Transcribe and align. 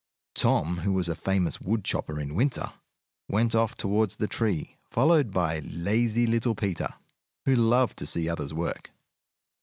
]Tom, 0.33 0.79
who 0.79 0.93
was 0.93 1.09
a 1.09 1.15
famous 1.15 1.61
woodchopper 1.61 2.19
in 2.19 2.33
winter, 2.33 2.73
went 3.29 3.53
off 3.53 3.77
toward 3.77 4.09
the 4.09 4.25
tree, 4.25 4.77
followed 4.89 5.29
by 5.29 5.59
lazy 5.59 6.25
little 6.25 6.55
Peter, 6.55 6.95
who 7.45 7.53
loved 7.55 7.99
to 7.99 8.07
see 8.07 8.27
others 8.27 8.51
work. 8.51 8.89